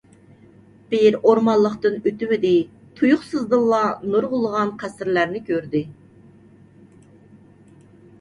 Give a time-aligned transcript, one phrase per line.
[0.91, 2.53] بىر ئورمانلىقتىن ئۆتۈۋىدى،
[2.99, 3.81] تۇيۇقسىزدىنلا
[4.13, 5.83] نۇرغۇنلىغان قەسىرلەرنى كۆردى.